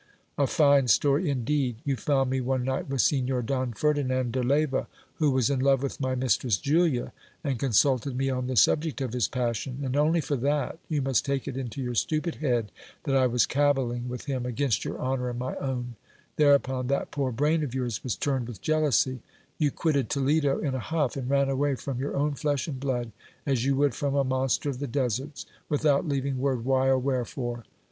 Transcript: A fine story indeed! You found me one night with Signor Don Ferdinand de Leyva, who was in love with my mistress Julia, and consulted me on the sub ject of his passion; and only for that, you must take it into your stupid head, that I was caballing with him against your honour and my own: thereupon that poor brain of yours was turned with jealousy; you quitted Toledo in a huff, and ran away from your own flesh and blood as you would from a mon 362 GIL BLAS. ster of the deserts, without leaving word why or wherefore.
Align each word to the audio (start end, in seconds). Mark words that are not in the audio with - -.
A 0.35 0.47
fine 0.47 0.87
story 0.87 1.29
indeed! 1.29 1.75
You 1.85 1.95
found 1.95 2.31
me 2.31 2.41
one 2.41 2.63
night 2.63 2.89
with 2.89 3.01
Signor 3.01 3.43
Don 3.43 3.71
Ferdinand 3.71 4.31
de 4.31 4.41
Leyva, 4.41 4.87
who 5.17 5.29
was 5.29 5.51
in 5.51 5.59
love 5.59 5.83
with 5.83 5.99
my 6.01 6.15
mistress 6.15 6.57
Julia, 6.57 7.13
and 7.43 7.59
consulted 7.59 8.17
me 8.17 8.27
on 8.27 8.47
the 8.47 8.55
sub 8.55 8.81
ject 8.81 8.99
of 9.01 9.13
his 9.13 9.27
passion; 9.27 9.77
and 9.83 9.95
only 9.95 10.19
for 10.19 10.35
that, 10.37 10.79
you 10.89 11.03
must 11.03 11.23
take 11.23 11.47
it 11.47 11.55
into 11.55 11.83
your 11.83 11.93
stupid 11.93 12.37
head, 12.37 12.71
that 13.03 13.15
I 13.15 13.27
was 13.27 13.45
caballing 13.45 14.07
with 14.07 14.25
him 14.25 14.43
against 14.43 14.83
your 14.83 14.97
honour 14.99 15.29
and 15.29 15.37
my 15.37 15.55
own: 15.57 15.95
thereupon 16.35 16.87
that 16.87 17.11
poor 17.11 17.31
brain 17.31 17.63
of 17.63 17.75
yours 17.75 18.03
was 18.03 18.15
turned 18.15 18.47
with 18.47 18.59
jealousy; 18.59 19.21
you 19.59 19.69
quitted 19.69 20.09
Toledo 20.09 20.57
in 20.57 20.73
a 20.73 20.79
huff, 20.79 21.15
and 21.15 21.29
ran 21.29 21.47
away 21.47 21.75
from 21.75 21.99
your 21.99 22.15
own 22.17 22.33
flesh 22.33 22.67
and 22.67 22.79
blood 22.79 23.11
as 23.45 23.65
you 23.65 23.75
would 23.75 23.93
from 23.93 24.15
a 24.15 24.23
mon 24.23 24.47
362 24.49 24.49
GIL 24.49 24.49
BLAS. 24.49 24.53
ster 24.55 24.69
of 24.71 24.79
the 24.79 24.87
deserts, 24.87 25.45
without 25.69 26.07
leaving 26.07 26.39
word 26.39 26.65
why 26.65 26.87
or 26.87 26.97
wherefore. 26.97 27.65